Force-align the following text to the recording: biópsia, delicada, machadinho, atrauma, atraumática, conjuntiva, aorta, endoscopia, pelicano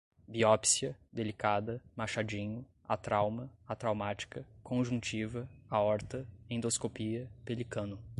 biópsia, 0.27 0.97
delicada, 1.13 1.79
machadinho, 1.95 2.65
atrauma, 2.89 3.51
atraumática, 3.67 4.43
conjuntiva, 4.63 5.47
aorta, 5.69 6.27
endoscopia, 6.49 7.29
pelicano 7.45 7.99